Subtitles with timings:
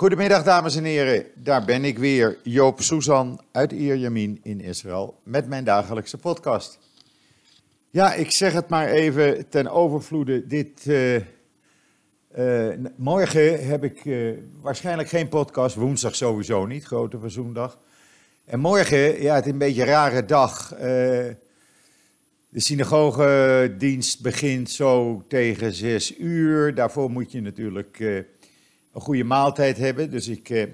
[0.00, 5.48] Goedemiddag dames en heren, daar ben ik weer, Joop Susan uit Ierjamin in Israël met
[5.48, 6.78] mijn dagelijkse podcast.
[7.90, 10.46] Ja, ik zeg het maar even ten overvloede.
[10.46, 11.22] Dit, uh, uh,
[12.96, 17.78] morgen heb ik uh, waarschijnlijk geen podcast, woensdag sowieso niet, grote verzoendag.
[18.44, 20.68] En morgen, ja, het is een beetje een rare dag.
[20.68, 21.36] de
[22.52, 26.74] synagogedienst begint zo tegen zes uur.
[26.74, 28.02] Daarvoor moet je natuurlijk
[28.92, 30.10] een goede maaltijd hebben.
[30.10, 30.66] Dus ik, eh,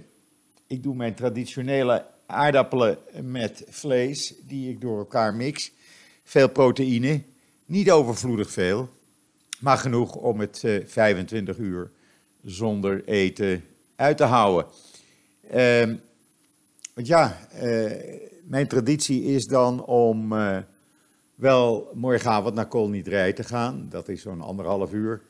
[0.67, 5.73] ik doe mijn traditionele aardappelen met vlees, die ik door elkaar mix.
[6.25, 7.23] Veel proteïne,
[7.67, 8.89] niet overvloedig veel,
[9.59, 11.91] maar genoeg om het eh, 25 uur
[12.45, 13.65] zonder eten
[13.97, 14.67] uit te houden.
[15.51, 15.95] Ehm,
[16.95, 17.93] want ja, eh,
[18.45, 20.35] mijn traditie is dan om
[21.35, 23.87] wel morgenavond naar Koolniedrij te gaan.
[23.91, 25.23] Dat is zo'n anderhalf uur.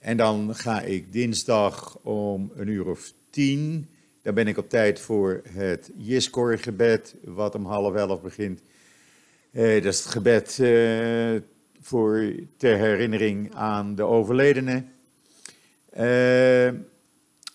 [0.00, 3.88] En dan ga ik dinsdag om een uur of tien.
[4.22, 8.60] Dan ben ik op tijd voor het Jiskor-gebed, wat om half elf begint.
[9.50, 11.36] Eh, dat is het gebed eh,
[11.80, 14.92] voor, ter herinnering aan de overledenen.
[15.90, 16.70] Eh,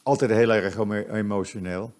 [0.03, 0.77] altijd heel erg
[1.11, 1.93] emotioneel.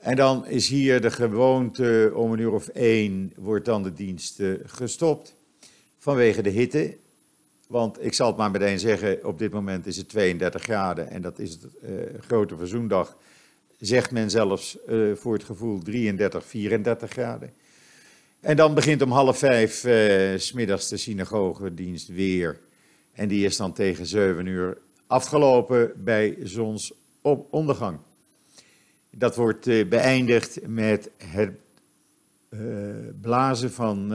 [0.00, 4.42] En dan is hier de gewoonte om een uur of één wordt dan de dienst
[4.64, 5.34] gestopt.
[5.98, 6.96] Vanwege de hitte.
[7.66, 11.22] Want ik zal het maar meteen zeggen, op dit moment is het 32 graden en
[11.22, 13.16] dat is het uh, grote verzoendag.
[13.78, 17.52] Zegt men zelfs uh, voor het gevoel 33, 34 graden.
[18.40, 22.58] En dan begint om half vijf uh, smiddags de synagogedienst weer.
[23.12, 27.98] En die is dan tegen 7 uur afgelopen bij zonsondergang.
[29.10, 31.50] Dat wordt beëindigd met het
[33.20, 34.12] blazen van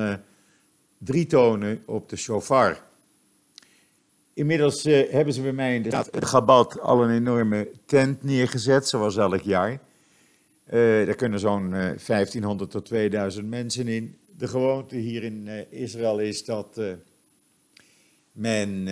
[0.98, 2.89] drie tonen op de shofar.
[4.40, 9.18] Inmiddels uh, hebben ze bij mij in de Gabat al een enorme tent neergezet, zoals
[9.18, 9.72] elk jaar.
[9.72, 9.80] Uh,
[11.06, 14.18] daar kunnen zo'n uh, 1500 tot 2000 mensen in.
[14.38, 16.82] De gewoonte hier in eh, Israël is dat
[18.32, 18.86] men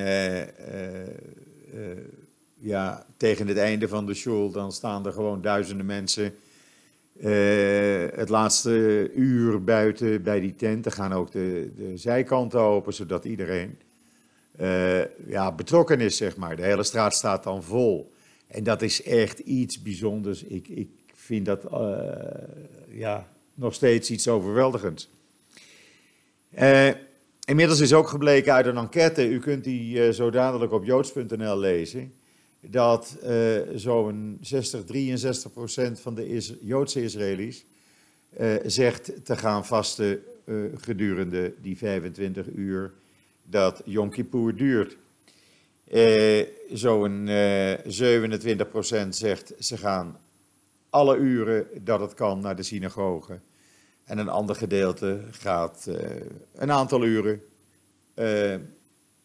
[2.60, 6.34] ja, tegen het einde van de shul, dan staan er gewoon duizenden mensen
[8.16, 10.86] het laatste uur buiten bij die tent.
[10.86, 13.78] Er gaan ook de, de zijkanten open, zodat iedereen
[15.28, 16.56] ja, betrokken is, zeg maar.
[16.56, 18.12] De hele straat staat dan vol.
[18.48, 20.44] En dat is echt iets bijzonders.
[20.44, 21.98] Ik, ik vind dat uh,
[22.90, 25.10] ja, nog steeds iets overweldigends.
[26.60, 26.90] Uh,
[27.46, 32.14] inmiddels is ook gebleken uit een enquête, u kunt die zo dadelijk op joods.nl lezen,
[32.60, 33.18] dat
[33.76, 37.66] zo'n 60, 63 procent van de is Joodse Israëli's
[38.66, 40.20] zegt te gaan vasten
[40.76, 42.94] gedurende die 25 uur
[43.50, 44.98] dat Yom Kippur duurt.
[45.84, 47.74] Eh, Zo'n eh,
[49.06, 50.20] 27% zegt ze gaan
[50.90, 53.40] alle uren dat het kan naar de synagoge.
[54.04, 56.22] En een ander gedeelte gaat eh,
[56.56, 57.42] een aantal uren,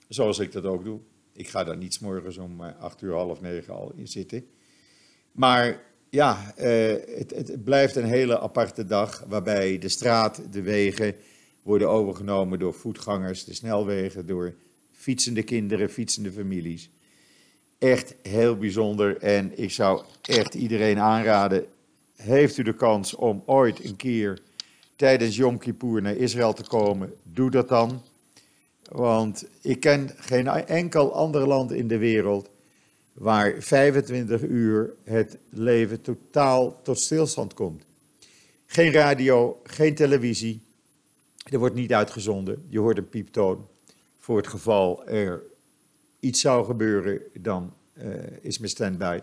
[0.08, 0.98] zoals ik dat ook doe.
[1.32, 4.46] Ik ga daar niet morgens om 8 uur, half negen al in zitten.
[5.32, 11.14] Maar ja, het, het blijft een hele aparte dag waarbij de straat, de wegen
[11.62, 14.54] worden overgenomen door voetgangers, de snelwegen, door
[14.90, 16.90] fietsende kinderen, fietsende families.
[17.78, 21.66] Echt heel bijzonder en ik zou echt iedereen aanraden,
[22.16, 24.42] heeft u de kans om ooit een keer
[24.96, 28.02] tijdens Yom Kippur naar Israël te komen, doe dat dan.
[28.88, 32.50] Want ik ken geen enkel ander land in de wereld
[33.12, 37.84] waar 25 uur het leven totaal tot stilstand komt.
[38.66, 40.62] Geen radio, geen televisie,
[41.50, 42.66] er wordt niet uitgezonden.
[42.68, 43.68] Je hoort een pieptoon.
[44.18, 45.42] Voor het geval er
[46.20, 48.04] iets zou gebeuren, dan uh,
[48.40, 49.20] is mijn standby.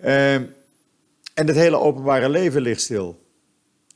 [0.00, 3.26] Uh, en het hele openbare leven ligt stil.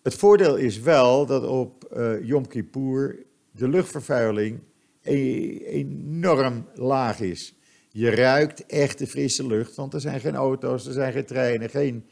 [0.02, 3.18] Het voordeel is wel dat op uh, Yom Kippur
[3.50, 4.60] de luchtvervuiling
[5.02, 7.54] e enorm laag is.
[7.90, 11.70] Je ruikt echt de frisse lucht, want er zijn geen auto's, er zijn geen treinen,
[11.70, 12.06] geen,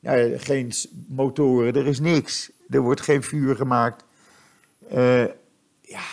[0.00, 0.72] ja, geen
[1.08, 2.50] motoren, er is niks.
[2.68, 4.04] Er wordt geen vuur gemaakt.
[4.92, 5.24] Uh,
[5.80, 6.04] ja,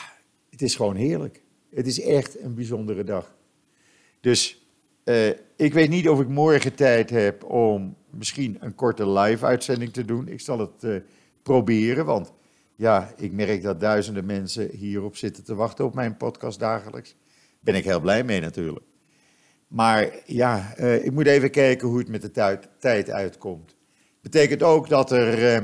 [0.49, 1.41] het is gewoon heerlijk.
[1.69, 3.35] Het is echt een bijzondere dag.
[4.19, 4.67] Dus
[5.05, 10.05] uh, ik weet niet of ik morgen tijd heb om misschien een korte live-uitzending te
[10.05, 10.27] doen.
[10.27, 10.99] Ik zal het uh,
[11.43, 12.33] proberen, want
[12.75, 17.15] ja, ik merk dat duizenden mensen hierop zitten te wachten op mijn podcast dagelijks.
[17.59, 18.85] Ben ik heel blij mee natuurlijk.
[19.67, 22.31] Maar ja, ik moet even kijken hoe het met de
[22.79, 23.75] tijd uitkomt.
[24.21, 25.63] Betekent ook dat er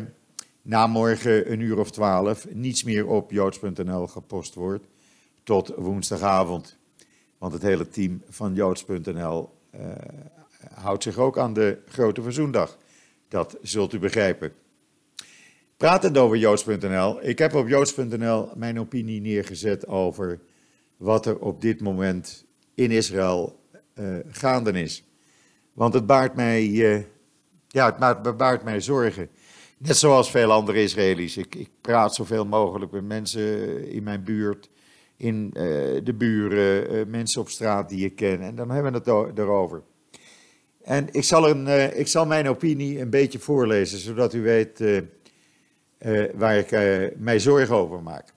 [0.61, 4.85] na morgen een uur of twaalf niets meer op joods.nl gepost wordt
[5.44, 6.77] tot woensdagavond.
[7.38, 9.81] Want het hele team van joods.nl uh,
[10.73, 12.77] houdt zich ook aan de Grote Verzoendag.
[13.27, 14.53] Dat zult u begrijpen.
[15.77, 17.23] Pratend over Joods.nl.
[17.23, 20.39] Ik heb op Joods.nl mijn opinie neergezet over
[20.97, 23.59] wat er op dit moment in Israël
[23.95, 25.03] uh, gaande is.
[25.73, 27.03] Want het baart mij, uh,
[27.67, 29.29] ja, het baart mij zorgen.
[29.80, 31.38] Net zoals veel andere Israëli's.
[31.38, 34.70] Ik, ik, praat zoveel mogelijk met mensen in mijn buurt,
[35.18, 35.64] in uh,
[36.04, 38.42] de buren, mensen op straat die ik ken.
[38.42, 39.84] En dan hebben we het erover.
[40.84, 44.84] En ik zal, een, ik zal mijn opinie een beetje voorlezen, zodat u weet
[46.34, 46.72] waar ik
[47.18, 48.34] mij zorgen over maak.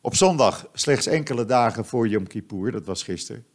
[0.00, 3.46] Op zondag, slechts enkele dagen voor Yom Kippur, dat was gisteren,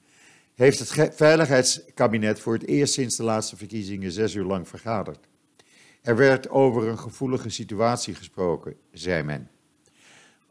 [0.56, 5.30] heeft het Veiligheidskabinet voor het eerst sinds de laatste verkiezingen zes uur lang vergaderd.
[6.01, 9.50] Er werd over een gevoelige situatie gesproken, zei men.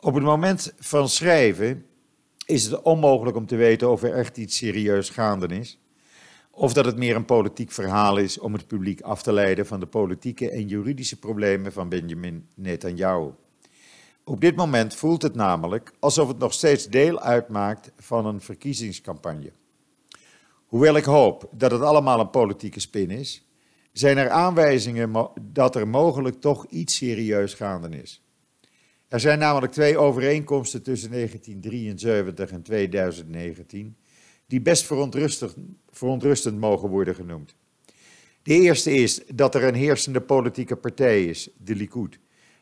[0.01, 1.87] Op het moment van schrijven
[2.47, 5.79] is het onmogelijk om te weten of er echt iets serieus gaande is,
[6.51, 9.81] of dat het meer een politiek verhaal is om het publiek af te leiden van
[9.81, 13.31] de politieke en juridische problemen van Benjamin Netanyahu.
[14.25, 19.53] Op dit moment voelt het namelijk alsof het nog steeds deel uitmaakt van een verkiezingscampagne.
[20.67, 23.50] Hoewel ik hoop dat het allemaal een politieke spin is,
[23.93, 28.23] zijn er aanwijzingen dat er mogelijk toch iets serieus gaande is.
[29.09, 33.97] Er zijn namelijk twee overeenkomsten tussen 1973 en 2019
[34.47, 35.55] die best verontrustend,
[35.91, 37.55] verontrustend mogen worden genoemd.
[38.43, 42.19] De eerste is dat er een heersende politieke partij is, de Likud,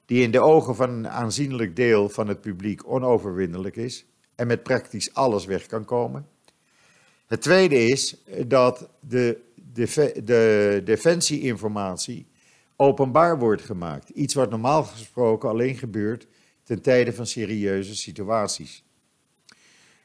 [0.07, 4.63] die in de ogen van een aanzienlijk deel van het publiek onoverwinnelijk is en met
[4.63, 6.27] praktisch alles weg kan komen.
[7.27, 8.17] Het tweede is
[8.47, 9.39] dat de,
[9.79, 12.27] de, de defensieinformatie
[12.77, 14.09] openbaar wordt gemaakt.
[14.09, 16.27] Iets wat normaal gesproken alleen gebeurt
[16.63, 18.85] ten tijde van serieuze situaties.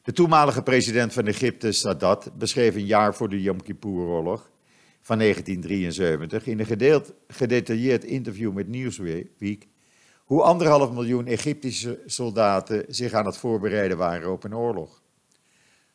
[0.01, 4.51] De toenmalige president van Egypte, Sadat, beschreef een jaar voor de Yom Kippur-oorlog
[5.01, 9.67] van 1973 in een gedetailleerd interview met Newsweek
[10.23, 15.02] hoe anderhalf miljoen Egyptische soldaten zich aan het voorbereiden waren op een oorlog.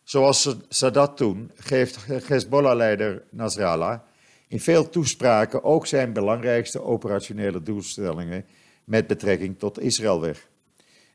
[0.09, 4.01] Zoals Sadat toen geeft Hezbollah-leider Nasrallah
[4.47, 8.45] in veel toespraken ook zijn belangrijkste operationele doelstellingen
[8.85, 10.49] met betrekking tot Israël weg.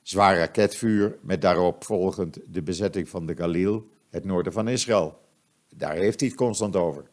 [0.01, 5.19] Zwaar raketvuur met daarop volgend de bezetting van de Galil, het noorden van Israël.
[5.75, 7.03] Daar heeft hij het constant over.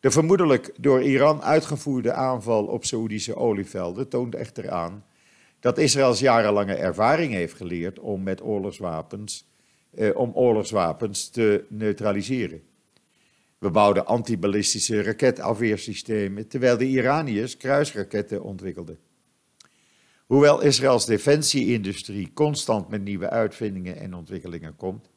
[0.00, 5.04] De vermoedelijk door Iran uitgevoerde aanval op Saoedische olievelden toont echter aan
[5.60, 9.46] dat Israëls jarenlange ervaring heeft geleerd om met oorlogswapens,
[9.94, 12.62] eh, om oorlogswapens te neutraliseren.
[13.58, 18.98] We bouwden antiballistische raketafweersystemen, terwijl de Iraniërs kruisraketten ontwikkelden.
[20.26, 25.10] Hoewel Israëls defensieindustrie constant met nieuwe uitvindingen en ontwikkelingen komt,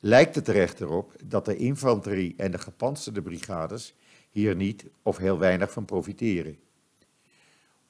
[0.00, 3.94] lijkt het er echter op dat de infanterie en de gepantserde brigades
[4.30, 6.58] hier niet of heel weinig van profiteren.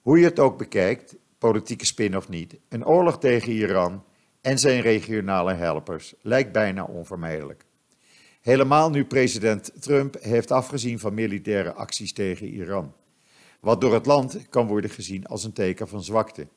[0.01, 4.05] Hoe je het ook bekijkt, politieke spin of niet, een oorlog tegen Iran
[4.41, 7.65] en zijn regionale helpers lijkt bijna onvermijdelijk.
[8.41, 12.95] Helemaal nu president Trump heeft afgezien van militaire acties tegen Iran,
[13.61, 16.49] wat door het land kan worden gezien als een teken van zwakte.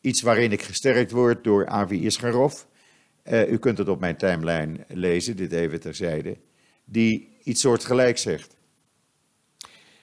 [0.00, 2.62] Iets waarin ik gesterkt word door Avi Isgarov,
[3.24, 6.36] uh, u kunt het op mijn timeline lezen, dit even terzijde,
[6.84, 8.56] die iets soortgelijks zegt.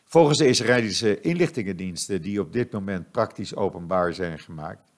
[0.04, 4.91] Volgens de Israëlische inlichtingendiensten, die op dit moment praktisch openbaar zijn gemaakt,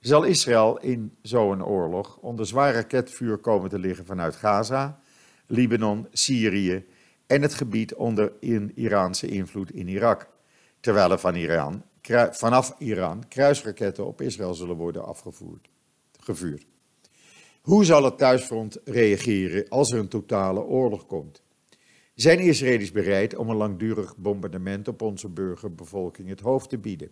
[0.00, 5.00] zal Israël in zo'n oorlog onder zwaar raketvuur komen te liggen vanuit Gaza,
[5.46, 6.86] Libanon, Syrië
[7.26, 10.28] en het gebied onder in Iraanse invloed in Irak,
[10.80, 11.82] terwijl er van Iran,
[12.30, 15.68] vanaf Iran kruisraketten op Israël zullen worden afgevoerd,
[16.20, 16.66] gevuurd.
[17.60, 21.42] Hoe zal het thuisfront reageren als er een totale oorlog komt?
[22.14, 27.10] Zijn Israëli's bereid om een langdurig bombardement op onze burgerbevolking het hoofd te bieden?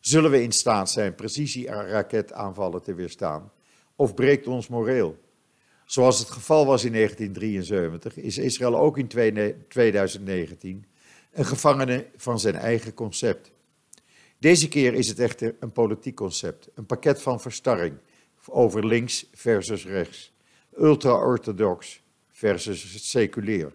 [0.00, 3.52] Zullen we in staat zijn precisie-raketaanvallen te weerstaan?
[3.96, 5.18] Of breekt ons moreel?
[5.84, 9.08] Zoals het geval was in 1973, is Israël ook in
[9.68, 10.86] 2019
[11.32, 13.50] een gevangene van zijn eigen concept.
[14.38, 17.98] Deze keer is het echter een politiek concept, een pakket van verstarring
[18.46, 20.32] over links versus rechts,
[20.78, 23.72] ultra-orthodox versus seculier.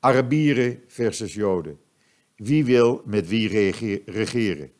[0.00, 1.78] Arabieren versus Joden.
[2.36, 3.48] Wie wil met wie
[4.06, 4.72] regeren?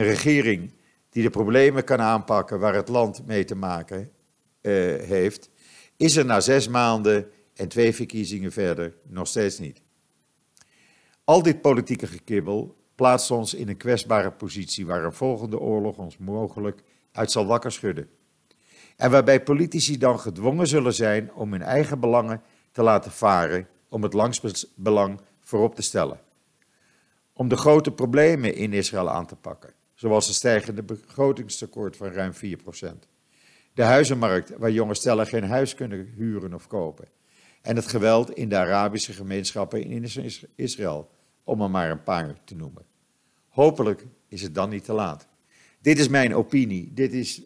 [0.00, 0.72] Een regering
[1.10, 5.50] die de problemen kan aanpakken waar het land mee te maken uh, heeft,
[5.96, 9.82] is er na zes maanden en twee verkiezingen verder nog steeds niet.
[11.24, 16.18] Al dit politieke gekibbel plaatst ons in een kwetsbare positie waar een volgende oorlog ons
[16.18, 18.08] mogelijk uit zal wakker schudden.
[18.96, 22.42] En waarbij politici dan gedwongen zullen zijn om hun eigen belangen
[22.72, 26.20] te laten varen om het langsbelang voorop te stellen.
[27.32, 32.32] Om de grote problemen in Israël aan te pakken, zoals een stijgende begrotingstekort van ruim
[32.32, 32.38] 4%.
[33.74, 37.08] De huizenmarkt, waar jonge stellen geen huis kunnen huren of kopen.
[37.62, 40.08] En het geweld in de Arabische gemeenschappen in
[40.54, 41.10] Israël,
[41.44, 42.84] om er maar een paar te noemen.
[43.48, 45.28] Hopelijk is het dan niet te laat.
[45.80, 46.92] Dit is mijn opinie.
[46.94, 47.42] Dit is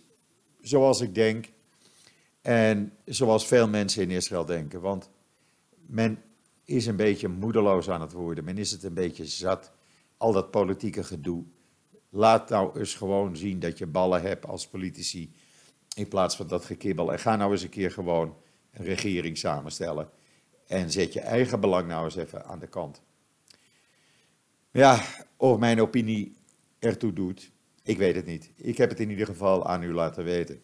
[0.61, 1.47] zoals ik denk
[2.41, 4.81] en zoals veel mensen in Israël denken.
[4.81, 5.11] Want
[5.87, 6.23] men
[6.65, 8.45] is een beetje moedeloos aan het worden.
[8.45, 9.73] Men is het een beetje zat.
[10.17, 11.45] Al dat politieke gedoe.
[12.17, 15.33] Laat nou eens gewoon zien dat je ballen hebt als politici.
[15.97, 17.13] In plaats van dat gekibbel.
[17.13, 18.37] En ga nou eens een keer gewoon
[18.73, 20.11] een regering samenstellen.
[20.67, 23.03] En zet je eigen belang nou eens even aan de kant.
[24.71, 25.05] Ja,
[25.37, 26.37] of mijn opinie
[26.79, 27.51] ertoe doet,
[27.83, 28.51] ik weet het niet.
[28.57, 30.63] Ik heb het in ieder geval aan u laten weten.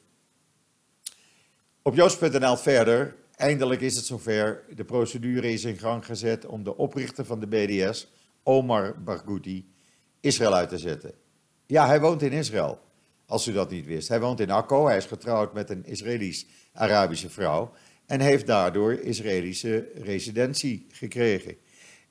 [1.82, 3.16] Op joost.nl verder.
[3.34, 4.64] Eindelijk is het zover.
[4.74, 9.72] De procedure is in gang gezet om de oprichter van de BDS, Omar Barghouti,
[10.20, 11.28] Israël uit te zetten.
[11.70, 12.78] Ja, hij woont in Israël,
[13.26, 14.08] als u dat niet wist.
[14.08, 17.72] Hij woont in Akko, hij is getrouwd met een Israëlisch-Arabische vrouw
[18.06, 21.56] en heeft daardoor Israëlische residentie gekregen.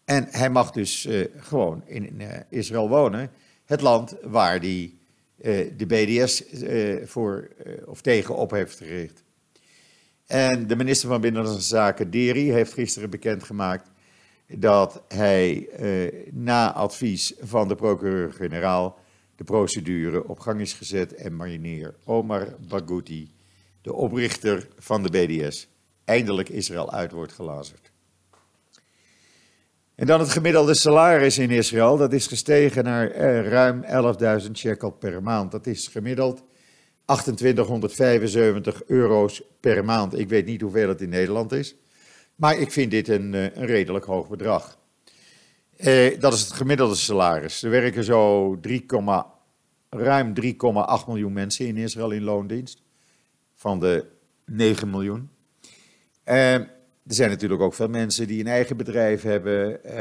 [0.06, 3.32] En hij mag dus uh, gewoon in uh, Israël wonen,
[3.66, 4.94] het land waar hij
[5.42, 6.44] uh, de BDS
[7.12, 7.50] voor
[7.86, 9.24] of tegen op heeft gericht.
[10.26, 13.90] En de minister van Binnenlandse Zaken, Deri, heeft gisteren bekendgemaakt
[14.48, 15.70] dat hij
[16.32, 19.00] na advies van de procureur-generaal
[19.40, 23.32] de procedure op gang is gezet en marinier Omar Bagouti,
[23.82, 25.68] de oprichter van de BDS,
[26.06, 27.92] eindelijk Israël uit wordt gelazerd.
[29.96, 33.84] En dan het gemiddelde salaris in Israël, dat is gestegen naar eh, ruim
[34.44, 35.52] 11.000 shekel per maand.
[35.52, 36.44] Dat is gemiddeld
[37.06, 40.20] 2875 euro's per maand.
[40.20, 41.76] Ik weet niet hoeveel het in Nederland is,
[42.36, 44.79] maar ik vind dit een, eh, een redelijk hoog bedrag.
[45.80, 47.64] Eh, dat is het gemiddelde salaris.
[47.64, 48.86] Er werken zo 3,
[49.90, 52.82] ruim 3,8 miljoen mensen in Israël in loondienst,
[53.56, 54.06] van de
[54.46, 55.30] 9 miljoen.
[56.24, 59.72] Eh, er zijn natuurlijk ook veel mensen die een eigen bedrijf hebben.
[59.72, 59.92] Uh,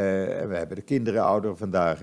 [0.49, 2.01] we hebben de kinderen ouder vandaag.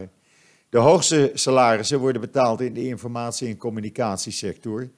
[0.69, 4.89] De hoogste salarissen worden betaald in de informatie- en communicatiesector.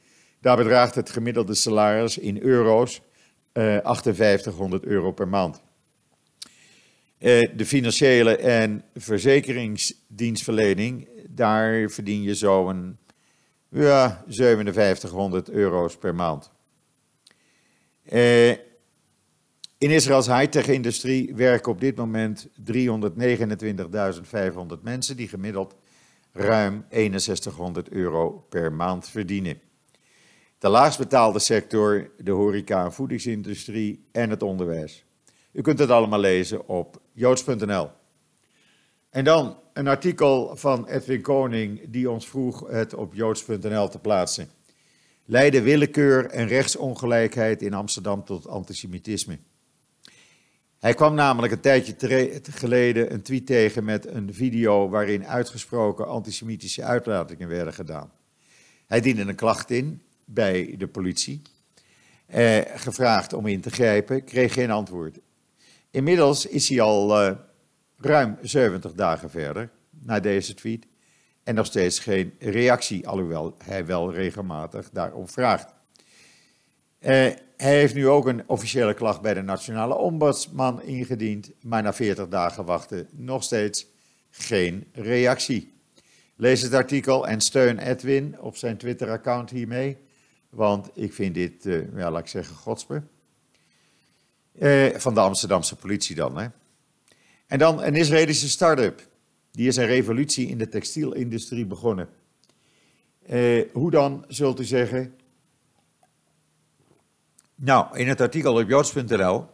[0.41, 3.01] Daar bedraagt het gemiddelde salaris in euro's
[3.51, 5.65] eh, 5800 euro per maand.
[7.19, 12.97] Uh, de financiële en verzekeringsdienstverlening, daar verdien je zo'n
[13.69, 16.51] ja, 5700 euro's per maand.
[18.11, 18.49] Uh,
[19.77, 22.53] in Israëls high-tech-industrie werken op dit moment 329.500
[24.81, 25.75] mensen die gemiddeld
[26.31, 29.59] ruim 6100 euro per maand verdienen.
[30.59, 35.06] De laagst betaalde sector, de horeca- en voedingsindustrie en het onderwijs.
[35.57, 37.89] U kunt het allemaal lezen op joods.nl.
[39.09, 44.49] En dan een artikel van Edwin Koning die ons vroeg het op joods.nl te plaatsen.
[45.25, 49.37] Leiden willekeur en rechtsongelijkheid in Amsterdam tot antisemitisme.
[50.79, 51.95] Hij kwam namelijk een tijdje
[52.51, 58.11] geleden een tweet tegen met een video waarin uitgesproken antisemitische uitlatingen werden gedaan.
[58.87, 61.41] Hij diende een klacht in bij de politie,
[62.25, 65.19] eh, gevraagd om in te grijpen, kreeg geen antwoord.
[65.91, 67.35] Inmiddels is hij al uh,
[67.97, 70.87] ruim 70 dagen verder na deze tweet
[71.43, 75.73] en nog steeds geen reactie, alhoewel hij wel regelmatig daarom vraagt.
[76.99, 77.11] Eh,
[77.57, 82.27] hij heeft nu ook een officiële klacht bij de Nationale Ombudsman ingediend, maar na 40
[82.27, 83.87] dagen wachten nog steeds
[84.29, 85.73] geen reactie.
[86.35, 89.97] Lees het artikel en steun Edwin op zijn Twitter-account hiermee,
[90.49, 93.03] want ik vind dit, uh, ja, laat ik zeggen, godspe.
[94.59, 96.37] Uh, van de Amsterdamse politie dan.
[96.37, 96.47] Hè.
[97.47, 99.07] En dan een Israëlische start-up.
[99.51, 102.09] Die is een revolutie in de textielindustrie begonnen.
[103.29, 105.15] Uh, hoe dan, zult u zeggen?
[107.55, 109.45] Nou, in het artikel op joods.nl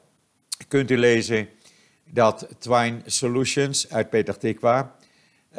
[0.67, 1.49] kunt u lezen
[2.09, 4.95] dat Twine Solutions uit Peter Tikwa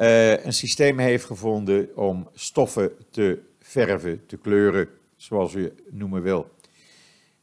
[0.00, 6.53] uh, een systeem heeft gevonden om stoffen te verven, te kleuren, zoals u noemen wil.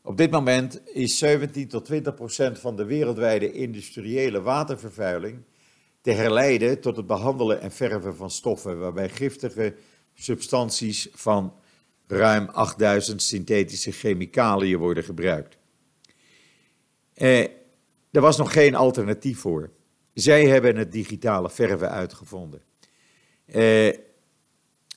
[0.03, 5.43] Op dit moment is 17 tot 20 procent van de wereldwijde industriële watervervuiling
[6.01, 9.75] te herleiden tot het behandelen en verven van stoffen, waarbij giftige
[10.13, 11.53] substanties van
[12.07, 15.57] ruim 8000 synthetische chemicaliën worden gebruikt.
[17.13, 17.43] Eh,
[18.11, 19.71] er was nog geen alternatief voor.
[20.13, 22.61] Zij hebben het digitale verven uitgevonden.
[23.45, 23.87] Eh,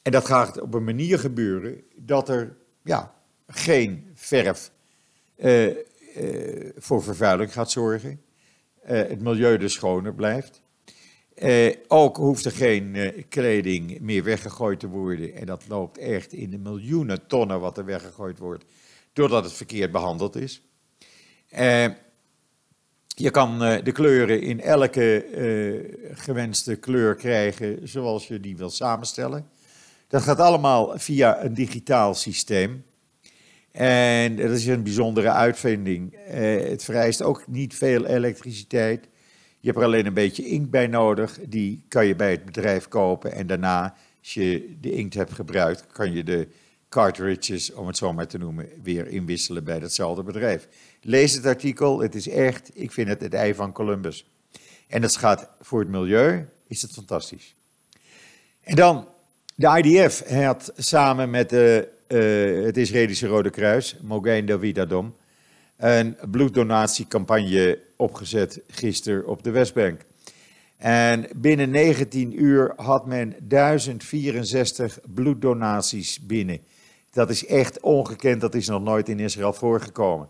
[0.03, 3.15] en dat gaat op een manier gebeuren dat er ja,
[3.47, 4.73] geen verf
[5.37, 5.77] eh, eh
[6.77, 8.21] voor vervuiling gaat zorgen.
[8.83, 10.63] Eh, het milieu dus schoner blijft.
[11.89, 15.35] Ook hoeft er geen kleding meer weggegooid te worden.
[15.35, 18.65] En dat loopt echt in de miljoenen tonnen wat er weggegooid wordt,
[19.13, 20.63] doordat het verkeerd behandeld is.
[23.07, 25.27] Je kan de kleuren in elke
[26.15, 29.49] gewenste kleur krijgen zoals je die wil samenstellen.
[30.09, 32.85] Dat gaat allemaal via een digitaal systeem.
[33.75, 36.17] En dat is een bijzondere uitvinding.
[36.69, 39.09] het vereist ook niet veel elektriciteit.
[39.61, 41.39] Je hebt er alleen een beetje inkt bij nodig.
[41.49, 43.33] Die kan je bij het bedrijf kopen.
[43.33, 46.49] En daarna, als je de inkt hebt gebruikt, kan je de
[46.89, 50.69] cartridges, om het zo maar te noemen, weer inwisselen bij datzelfde bedrijf.
[51.01, 52.01] Lees het artikel.
[52.01, 54.27] Het is echt, ik vind het het ei van Columbus.
[54.89, 57.55] En het gaat voor het milieu, is het fantastisch.
[58.61, 59.09] En dan,
[59.55, 65.15] de IDF had samen met de, uh, het Israëlische Rode Kruis, Mogain David Adom,
[65.77, 70.01] een bloeddonatiecampagne opgezet gisteren op de Westbank.
[70.77, 76.59] En binnen 19 uur had men 1064 bloeddonaties binnen.
[77.13, 80.29] Dat is echt ongekend, dat is nog nooit in Israël voorgekomen.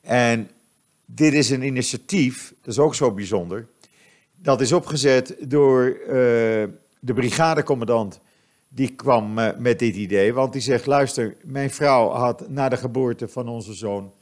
[0.00, 0.50] En
[1.04, 3.66] dit is een initiatief, dat is ook zo bijzonder.
[4.36, 6.06] Dat is opgezet door uh,
[7.00, 8.20] de brigadecommandant.
[8.74, 12.76] Die kwam uh, met dit idee, want die zegt: Luister, mijn vrouw had na de
[12.76, 14.12] geboorte van onze zoon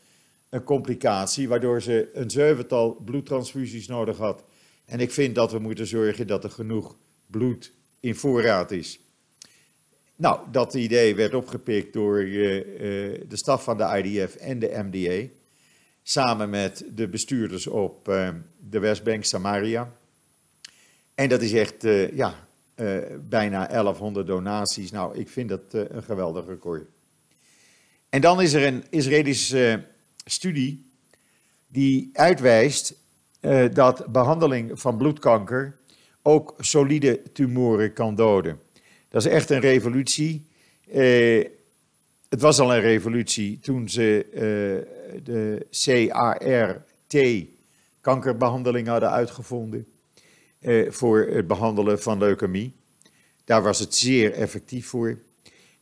[0.48, 4.44] een complicatie, waardoor ze een zevental bloedtransfusies nodig had.
[4.84, 9.00] En ik vind dat we moeten zorgen dat er genoeg bloed in voorraad is.
[10.16, 12.62] Nou, dat idee werd opgepikt door uh, uh,
[13.28, 15.28] de staf van de IDF en de MDA,
[16.02, 18.04] samen met de bestuurders op
[18.70, 19.92] de Westbank Samaria.
[21.14, 21.82] En dat is echt,
[22.14, 22.48] ja,
[23.28, 24.90] bijna 1100 donaties.
[24.90, 26.86] Nou, ik vind dat een geweldig record.
[28.08, 29.84] En dan is er een Israëlische
[30.24, 30.90] studie
[31.66, 32.94] die uitwijst
[33.72, 35.76] dat behandeling van bloedkanker
[36.22, 38.60] ook solide tumoren kan doden.
[39.08, 40.46] Dat is echt een revolutie.
[42.28, 44.26] Het was al een revolutie toen ze
[45.22, 47.46] de CART
[48.00, 49.86] kankerbehandeling hadden uitgevonden
[50.88, 52.72] voor het behandelen van leukemie.
[53.44, 55.18] Daar was het zeer effectief voor.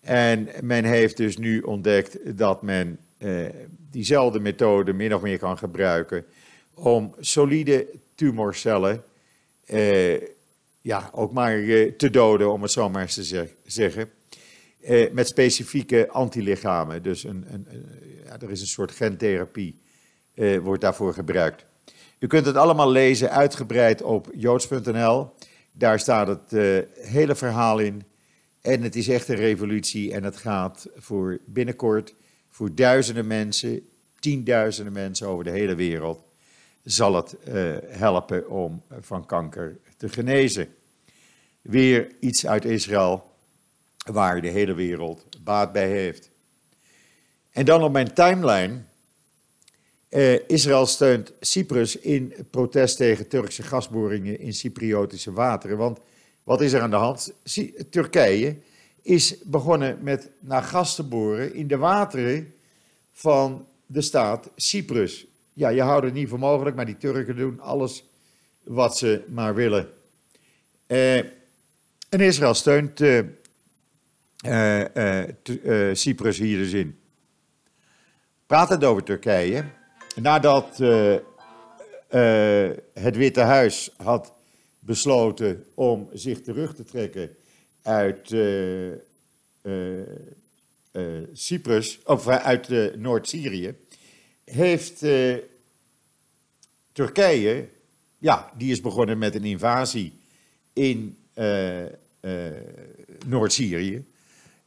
[0.00, 3.46] En men heeft dus nu ontdekt dat men uh,
[3.90, 6.24] diezelfde methode min of meer kan gebruiken
[6.74, 9.02] om solide tumorcellen
[9.66, 10.20] uh,
[10.80, 11.62] ja, ook maar
[11.96, 14.10] te doden, om het zo maar eens te zeggen.
[15.12, 17.02] met specifieke antilichamen.
[17.02, 17.66] Dus een, een,
[18.24, 19.78] ja, er is een soort gentherapie,
[20.62, 21.64] wordt daarvoor gebruikt.
[22.20, 25.33] U kunt het allemaal lezen, uitgebreid op joods.nl.
[25.72, 26.50] Daar staat het
[26.94, 28.02] hele verhaal in.
[28.61, 32.14] En het is echt een revolutie en het gaat voor binnenkort
[32.50, 36.22] voor duizenden mensen, tienduizenden mensen over de hele wereld,
[36.83, 40.68] zal het uh, helpen om van kanker te genezen.
[41.62, 43.30] Weer iets uit Israël
[44.12, 46.30] waar de hele wereld baat bij heeft.
[47.50, 48.83] En dan op mijn timeline.
[50.11, 55.77] Uh, Israël steunt Cyprus in protest tegen Turkse gasboringen in Cypriotische wateren.
[55.77, 55.99] Want
[56.42, 57.33] wat is er aan de hand?
[57.90, 58.57] Turkije
[59.03, 62.55] is begonnen met naar gas te boren in de wateren
[63.12, 65.27] van de staat Cyprus.
[65.53, 68.05] Ja, je houdt het niet voor mogelijk, maar die Turken doen alles
[68.62, 69.88] wat ze maar willen.
[70.87, 71.16] Uh,
[72.09, 73.25] en Israël steunt uh,
[74.44, 76.99] uh, Cyprus hier dus in.
[78.46, 79.64] Pratend over Turkije,
[80.14, 80.77] nadat
[82.92, 84.33] het Witte Huis had
[84.79, 87.37] besloten om zich terug te trekken
[87.83, 88.92] uit uh,
[91.33, 93.75] Cyprus, of uit Noord-Syrië,
[94.44, 95.05] heeft
[96.92, 97.68] Turkije,
[98.18, 100.12] ja, die is begonnen met een invasie
[100.73, 101.16] in
[103.27, 104.05] Noord-Syrië.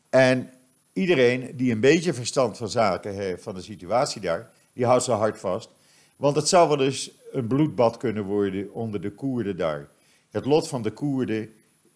[0.09, 0.49] En
[0.93, 5.17] iedereen die een beetje verstand van zaken heeft, van de situatie daar, die houdt zijn
[5.17, 5.69] hart vast.
[6.15, 9.89] Want het zou wel eens een bloedbad kunnen worden onder de Koerden daar.
[10.29, 11.49] Het lot van de Koerden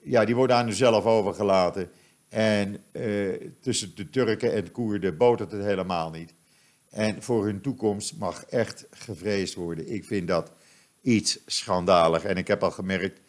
[0.08, 1.90] ja, die worden aan hunzelf overgelaten.
[2.30, 6.34] En uh, tussen de Turken en de Koerden botert het helemaal niet.
[6.90, 9.94] En voor hun toekomst mag echt gevreesd worden.
[9.94, 10.52] Ik vind dat
[11.02, 12.24] iets schandalig.
[12.24, 13.20] En ik heb al gemerkt,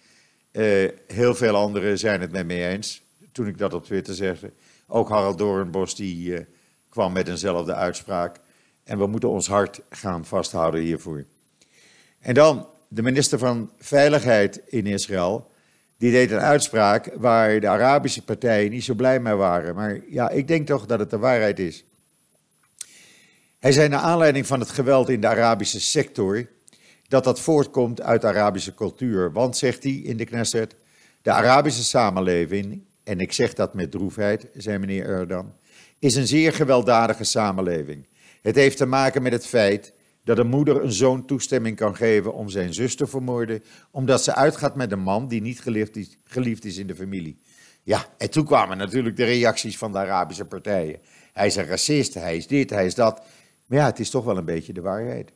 [0.53, 3.03] uh, heel veel anderen zijn het met me eens.
[3.33, 4.53] Toen ik dat op Twitter zegde.
[4.87, 6.41] Ook Harald Doornbos die uh,
[6.89, 8.41] kwam met eenzelfde uitspraak.
[8.88, 11.24] En we moeten ons hart gaan vasthouden hiervoor.
[12.20, 15.51] En dan de minister van Veiligheid in Israël
[15.96, 19.74] die deed een uitspraak waar de Arabische partijen niet zo blij mee waren.
[19.74, 21.85] Maar ja, ik denk toch dat het de waarheid is.
[23.59, 26.48] Hij zei naar aanleiding van het geweld in de Arabische sector
[27.09, 29.33] dat dat voortkomt uit Arabische cultuur.
[29.33, 30.74] Want, zegt hij in de Knesset,
[31.22, 35.55] de Arabische samenleving, en ik zeg dat met droefheid, zei meneer Erdan,
[35.98, 38.07] is een zeer gewelddadige samenleving.
[38.42, 39.92] Het heeft te maken met het feit
[40.24, 44.35] dat een moeder een zoon toestemming kan geven om zijn zus te vermoorden, omdat ze
[44.35, 47.38] uitgaat met een man die niet geliefd is, geliefd is in de familie.
[47.83, 50.98] Ja, en toen kwamen natuurlijk de reacties van de Arabische partijen.
[51.33, 53.22] Hij is een racist, hij is dit, hij is dat.
[53.66, 55.33] Maar ja, het is toch wel een beetje de waarheid.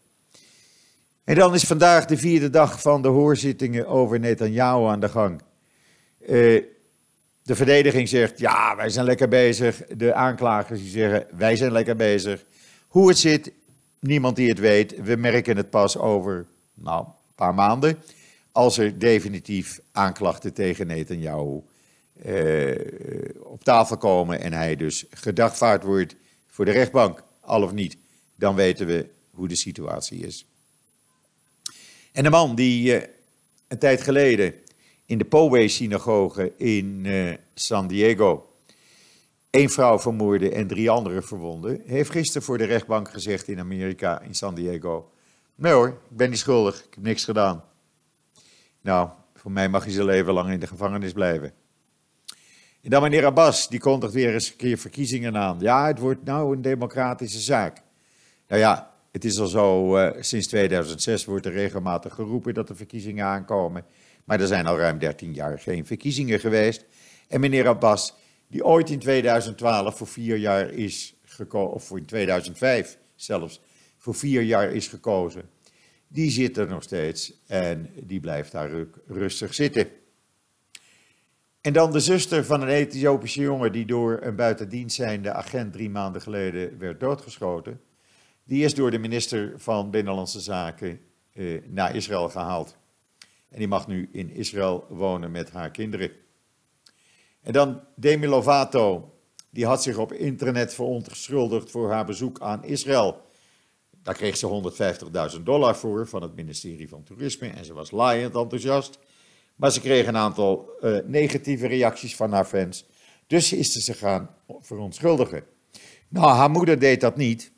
[1.24, 5.42] En dan is vandaag de vierde dag van de hoorzittingen over Netanyahu aan de gang.
[6.20, 6.62] Uh,
[7.42, 9.82] de verdediging zegt, ja, wij zijn lekker bezig.
[9.86, 12.44] De aanklagers die zeggen, wij zijn lekker bezig.
[12.92, 13.52] Hoe het zit,
[13.98, 15.02] niemand die het weet.
[15.02, 17.98] We merken het pas over, nou, een paar maanden.
[18.52, 21.60] Als er definitief aanklachten tegen Netanyahu
[22.26, 22.74] uh,
[23.38, 27.96] op tafel komen en hij dus gedagvaard wordt voor de rechtbank, al of niet,
[28.34, 30.46] dan weten we hoe de situatie is.
[32.12, 33.02] En de man die uh,
[33.68, 34.54] een tijd geleden
[35.06, 38.51] in de Poway-synagoge in uh, San Diego
[39.52, 44.20] één vrouw vermoorde en drie anderen verwonden, heeft gisteren voor de rechtbank gezegd in Amerika,
[44.20, 45.10] in San Diego,
[45.54, 47.64] nee hoor, ik ben niet schuldig, ik heb niks gedaan.
[48.80, 51.52] Nou, voor mij mag hij zijn leven lang in de gevangenis blijven.
[52.82, 55.56] En dan meneer Abbas, die kondigt weer eens een keer verkiezingen aan.
[55.60, 57.82] Ja, het wordt nou een democratische zaak.
[58.48, 62.76] Nou ja, het is al zo, uh, sinds 2006 wordt er regelmatig geroepen dat er
[62.76, 63.84] verkiezingen aankomen.
[64.24, 66.84] Maar er zijn al ruim 13 jaar geen verkiezingen geweest.
[67.28, 68.14] En meneer Abbas,
[68.52, 73.60] die ooit in 2012 voor vier jaar is gekozen, of in 2005 zelfs,
[73.98, 75.50] voor vier jaar is gekozen,
[76.08, 78.70] die zit er nog steeds en die blijft daar
[79.06, 79.86] rustig zitten.
[81.60, 85.90] En dan de zuster van een Ethiopische jongen die door een buitendienst zijnde agent drie
[85.90, 87.80] maanden geleden werd doodgeschoten.
[88.44, 91.00] Die is door de minister van Binnenlandse Zaken
[91.32, 92.76] eh, naar Israël gehaald.
[93.48, 96.10] En die mag nu in Israël wonen met haar kinderen.
[97.42, 99.12] En dan Demi Lovato,
[99.50, 103.20] die had zich op internet verontschuldigd voor haar bezoek aan Israël.
[104.02, 104.72] Daar kreeg ze
[105.36, 108.98] 150.000 dollar voor van het ministerie van Toerisme en ze was laaiend enthousiast.
[109.56, 112.86] Maar ze kreeg een aantal uh, negatieve reacties van haar fans.
[113.26, 115.44] Dus is ze zich gaan verontschuldigen.
[116.08, 117.52] Nou, haar moeder deed dat niet.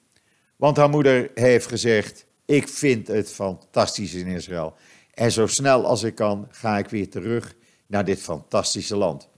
[0.57, 4.75] Want haar moeder heeft gezegd: Ik vind het fantastisch in Israël.
[5.15, 7.55] En zo snel als ik kan, ga ik weer terug
[7.87, 9.29] naar dit fantastische land.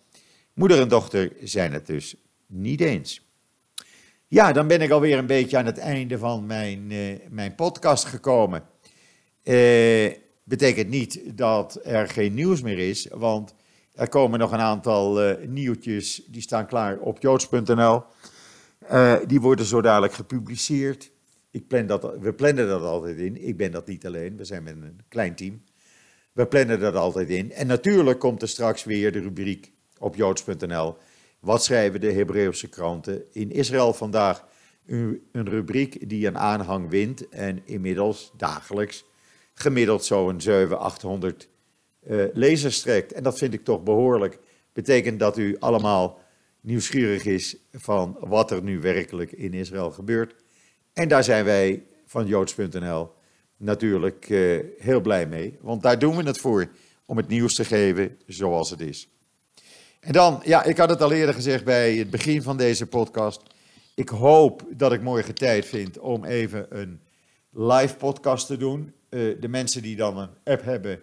[0.56, 2.14] Moeder en dochter zijn het dus
[2.46, 3.26] niet eens.
[4.26, 8.04] Ja, dan ben ik alweer een beetje aan het einde van mijn, uh, mijn podcast
[8.04, 8.62] gekomen.
[9.44, 10.12] Uh,
[10.44, 13.54] betekent niet dat er geen nieuws meer is, want
[13.94, 18.02] er komen nog een aantal uh, nieuwtjes, die staan klaar op joods.nl.
[19.26, 21.10] die worden zo dadelijk gepubliceerd.
[21.50, 23.46] Ik plan dat, we plannen dat altijd in.
[23.46, 25.62] Ik ben dat niet alleen, we zijn met een klein team.
[26.32, 27.52] We plannen dat altijd in.
[27.52, 30.96] En natuurlijk komt er straks weer de rubriek op joods.nl.
[31.40, 34.44] Wat schrijven de Hebreeuwse kranten in Israël vandaag?
[34.86, 39.04] Een rubriek die een aanhang wint en inmiddels dagelijks
[39.54, 41.48] gemiddeld zo'n 700, 800
[42.06, 43.12] uh, lezers trekt.
[43.12, 44.38] En dat vind ik toch behoorlijk.
[44.72, 46.18] Betekent dat u allemaal
[46.60, 50.34] nieuwsgierig is van wat er nu werkelijk in Israël gebeurt.
[50.92, 53.10] En daar zijn wij van joods.nl
[53.56, 56.68] natuurlijk uh, heel blij mee, want daar doen we het voor,
[57.06, 59.08] om het nieuws te geven zoals het is.
[60.06, 63.42] En dan, ja, ik had het al eerder gezegd bij het begin van deze podcast.
[63.94, 67.00] Ik hoop dat ik morgen tijd vind om even een
[67.50, 68.94] live podcast te doen.
[69.10, 71.00] Uh, de mensen die dan een app hebben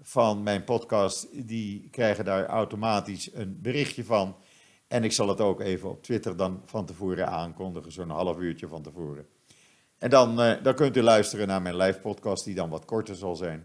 [0.00, 4.36] van mijn podcast, die krijgen daar automatisch een berichtje van.
[4.88, 8.68] En ik zal het ook even op Twitter dan van tevoren aankondigen, zo'n half uurtje
[8.68, 9.26] van tevoren.
[9.98, 13.14] En dan, uh, dan kunt u luisteren naar mijn live podcast, die dan wat korter
[13.14, 13.64] zal zijn.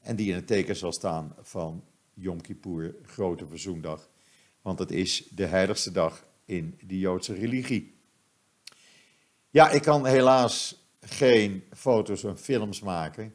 [0.00, 4.08] En die in het teken zal staan van Yom Kippur, Grote Verzoendag.
[4.62, 7.94] Want het is de heiligste dag in de Joodse religie.
[9.50, 13.34] Ja, ik kan helaas geen foto's en films maken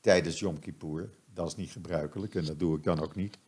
[0.00, 1.10] tijdens Yom Kippur.
[1.34, 3.38] Dat is niet gebruikelijk en dat doe ik dan ook niet.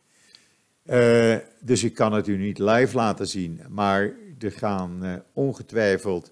[0.85, 3.61] Uh, dus ik kan het u niet live laten zien.
[3.69, 6.31] Maar er gaan uh, ongetwijfeld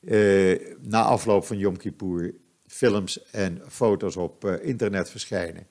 [0.00, 2.34] uh, na afloop van Yom Kippur
[2.66, 5.66] films en foto's op internet verschijnen.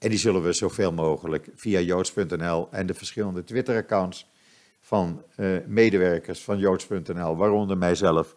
[0.00, 4.26] En die zullen we zoveel mogelijk via joods.nl en de verschillende Twitter-accounts
[4.80, 8.36] van uh, medewerkers van joods.nl, waaronder mijzelf,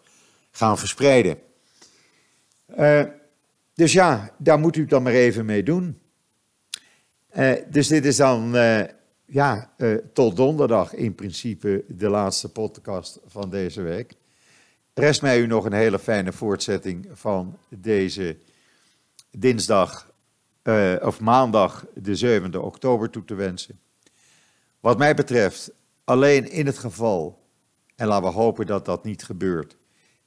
[0.52, 1.38] gaan verspreiden.
[2.78, 3.04] Uh,
[3.74, 6.00] dus ja, daar moet u het dan maar even mee doen.
[7.36, 8.52] Uh, dus dit is dan
[9.26, 9.74] ja,
[10.14, 14.14] tot donderdag in principe de laatste podcast van deze week.
[14.94, 18.38] Rest mij u nog een hele fijne voortzetting van deze
[19.32, 20.13] dinsdag
[20.64, 23.80] uh, of maandag de 7e oktober toe te wensen.
[24.80, 25.72] Wat mij betreft,
[26.04, 27.48] alleen in het geval,
[27.96, 29.78] en laten we hopen dat dat niet gebeurt,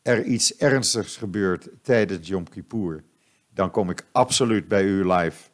[0.02, 3.04] er iets ernstigs gebeurt tijdens Yom Kippur,
[3.48, 5.48] dan kom ik absoluut bij u live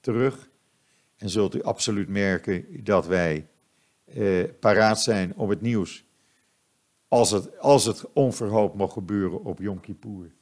[0.00, 0.48] terug.
[1.16, 3.48] En zult u absoluut merken dat wij
[4.04, 6.04] eh, paraat zijn om het nieuws,
[7.08, 10.34] als het, als het onverhoopt mag gebeuren op Yom Kippur,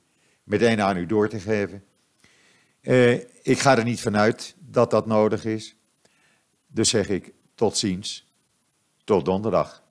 [0.45, 1.85] meteen aan u door te geven.
[2.83, 5.77] Eh, ik ga er niet vanuit dat dat nodig is.
[6.67, 8.33] Dus zeg ik tot ziens,
[9.05, 9.82] tot donderdag.